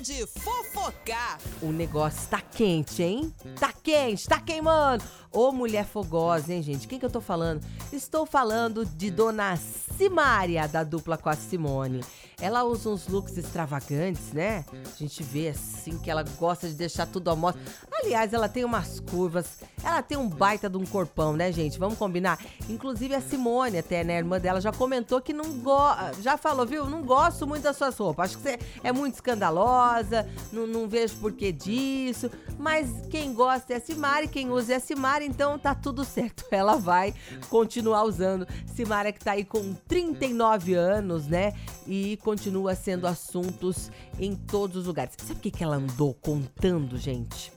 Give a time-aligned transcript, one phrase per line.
[0.00, 1.38] de fofocar.
[1.60, 3.32] O negócio tá quente, hein?
[3.58, 5.04] Tá quente, tá queimando.
[5.30, 6.88] Ô, mulher fogosa, hein, gente?
[6.88, 7.64] Quem que eu tô falando?
[7.92, 12.00] Estou falando de Dona Simária, da dupla com a Simone.
[12.40, 14.64] Ela usa uns looks extravagantes, né?
[14.72, 17.60] A gente vê assim que ela gosta de deixar tudo à mostra.
[17.92, 21.78] Aliás, ela tem umas curvas, ela tem um baita de um corpão, né, gente?
[21.78, 22.38] Vamos combinar?
[22.68, 26.22] Inclusive a Simone, até, né, a irmã dela, já comentou que não gosta.
[26.22, 26.86] Já falou, viu?
[26.86, 28.30] Não gosto muito das suas roupas.
[28.30, 32.30] Acho que você é muito escandalosa, não, não vejo porquê disso.
[32.58, 36.44] Mas quem gosta é a Simari, quem usa é a Simari, então tá tudo certo.
[36.50, 37.14] Ela vai
[37.50, 38.46] continuar usando.
[38.74, 41.52] Simara que tá aí com 39 anos, né?
[41.86, 42.18] E
[42.74, 45.14] sendo assuntos em todos os lugares.
[45.18, 47.52] Sabe o que, que ela andou contando, gente?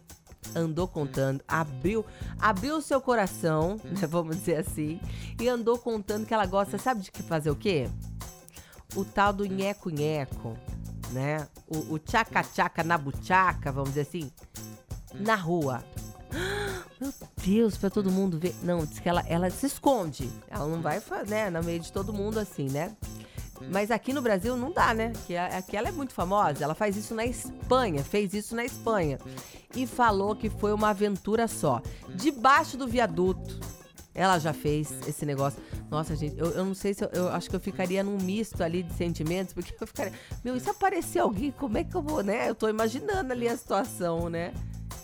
[0.55, 2.05] andou contando, abriu,
[2.39, 4.99] abriu o seu coração, né, vamos dizer assim,
[5.39, 7.89] e andou contando que ela gosta, sabe de que fazer o quê?
[8.95, 10.55] O tal do nheco-nheco,
[11.11, 11.47] né?
[11.67, 14.31] O, o tchaca-tchaca na buchaca, vamos dizer assim,
[15.13, 15.83] na rua.
[16.99, 18.55] Meu Deus, pra todo mundo ver.
[18.61, 20.29] Não, diz que ela, ela se esconde.
[20.47, 22.95] Ela não vai, né, no meio de todo mundo assim, né?
[23.71, 25.13] Mas aqui no Brasil não dá, né?
[25.25, 26.63] Que aqui ela é muito famosa.
[26.63, 29.19] Ela faz isso na Espanha, fez isso na Espanha.
[29.75, 31.81] E falou que foi uma aventura só.
[32.15, 33.59] Debaixo do viaduto.
[34.15, 35.61] Ela já fez esse negócio.
[35.89, 38.61] Nossa, gente, eu, eu não sei se eu, eu, acho que eu ficaria num misto
[38.61, 40.13] ali de sentimentos, porque eu ficaria.
[40.43, 42.49] Meu, e se aparecer alguém, como é que eu vou, né?
[42.49, 44.53] Eu tô imaginando ali a situação, né?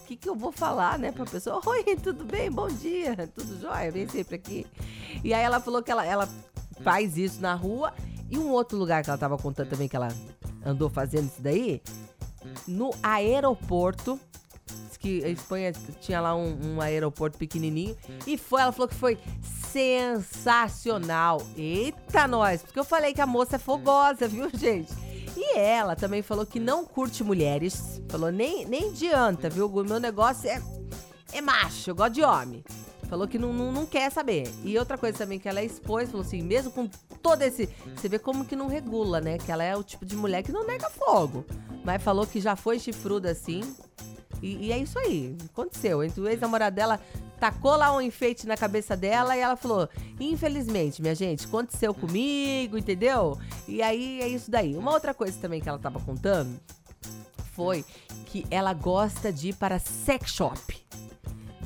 [0.03, 1.61] O que, que eu vou falar, né, pra pessoa?
[1.65, 2.51] Oi, tudo bem?
[2.51, 3.91] Bom dia, tudo jóia?
[3.91, 4.67] Vem sempre aqui.
[5.23, 6.29] E aí ela falou que ela, ela
[6.83, 7.93] faz isso na rua
[8.29, 10.09] e um outro lugar que ela tava contando também que ela
[10.65, 11.81] andou fazendo isso daí,
[12.67, 14.19] no aeroporto.
[15.01, 15.71] Que a Espanha
[16.01, 17.95] tinha lá um, um aeroporto pequenininho.
[18.27, 19.17] E foi, ela falou que foi
[19.71, 21.41] sensacional.
[21.55, 22.61] Eita, nós!
[22.63, 24.91] Porque eu falei que a moça é fogosa, viu, gente?
[25.37, 28.01] E ela também falou que não curte mulheres.
[28.09, 29.67] Falou, nem, nem adianta, viu?
[29.67, 30.61] O meu negócio é,
[31.31, 32.61] é macho, eu gosto de homem.
[33.09, 34.47] Falou que não, não, não, quer saber.
[34.63, 36.87] E outra coisa também que ela expôs, falou assim, mesmo com
[37.23, 37.67] todo esse.
[37.95, 39.39] Você vê como que não regula, né?
[39.39, 41.43] Que ela é o tipo de mulher que não nega fogo.
[41.83, 43.61] Mas falou que já foi chifruda assim.
[44.43, 45.35] E, e é isso aí.
[45.51, 46.03] Aconteceu.
[46.03, 46.99] Entre o ex-namorado dela
[47.39, 52.77] tacou lá um enfeite na cabeça dela e ela falou: Infelizmente, minha gente, aconteceu comigo,
[52.77, 53.39] entendeu?
[53.67, 54.77] E aí é isso daí.
[54.77, 56.59] Uma outra coisa também que ela tava contando
[57.53, 57.83] foi
[58.27, 60.78] que ela gosta de ir para sex shop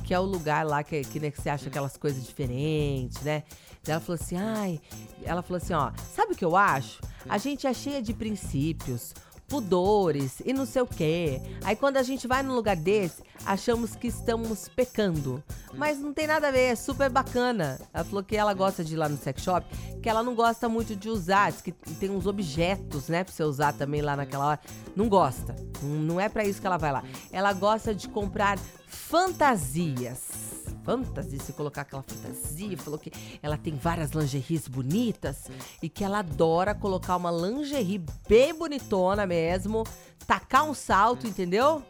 [0.04, 3.42] que é o lugar lá que, que, né, que você acha aquelas coisas diferentes, né?
[3.86, 4.80] Ela falou assim, ai,
[5.24, 7.00] ela falou assim, ó, sabe o que eu acho?
[7.28, 9.14] A gente é cheia de princípios,
[9.54, 11.40] pudores e não sei o quê.
[11.62, 15.40] Aí quando a gente vai num lugar desse, achamos que estamos pecando.
[15.74, 17.80] Mas não tem nada a ver, é super bacana.
[17.92, 19.64] Ela falou que ela gosta de ir lá no sex shop,
[20.02, 23.44] que ela não gosta muito de usar, diz que tem uns objetos, né, pra você
[23.44, 24.60] usar também lá naquela hora.
[24.96, 25.54] Não gosta.
[25.80, 27.04] Não é para isso que ela vai lá.
[27.30, 30.53] Ela gosta de comprar fantasias
[30.84, 33.10] fantasia, se colocar aquela fantasia, falou que
[33.42, 35.50] ela tem várias lingeries bonitas
[35.82, 39.84] e que ela adora colocar uma lingerie bem bonitona mesmo,
[40.26, 41.82] tacar um salto, entendeu?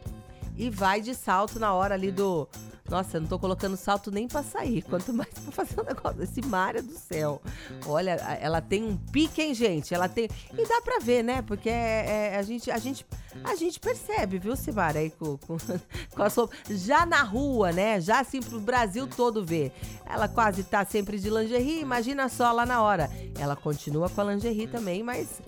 [0.56, 2.49] E vai de salto na hora ali do
[2.89, 6.19] nossa, eu não tô colocando salto nem pra sair, quanto mais pra fazer um negócio
[6.19, 7.41] desse Mária do céu.
[7.87, 9.95] Olha, ela tem um pique, hein, gente?
[9.95, 10.28] Ela tem.
[10.53, 11.41] E dá pra ver, né?
[11.41, 13.06] Porque é, é, a, gente, a, gente,
[13.43, 15.56] a gente percebe, viu, Simara, aí com, com,
[16.15, 16.50] com a sua.
[16.69, 18.00] Já na rua, né?
[18.03, 19.73] Já assim pro Brasil todo ver.
[20.05, 23.11] Ela quase tá sempre de lingerie, imagina só lá na hora.
[23.39, 25.41] Ela continua com a lingerie também, mas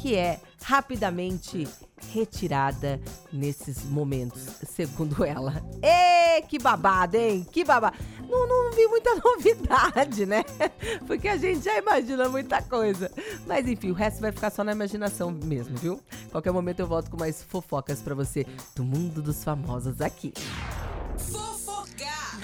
[0.00, 1.68] que é rapidamente
[2.12, 3.00] retirada
[3.32, 5.62] nesses momentos, segundo ela.
[5.82, 7.46] Ê, que babado, hein?
[7.50, 7.96] Que babado.
[8.28, 10.44] Não, não vi muita novidade, né?
[11.06, 13.10] Porque a gente já imagina muita coisa.
[13.46, 16.00] Mas enfim, o resto vai ficar só na imaginação mesmo, viu?
[16.30, 20.32] Qualquer momento eu volto com mais fofocas para você do mundo dos famosos aqui.
[21.18, 22.38] Fofocar!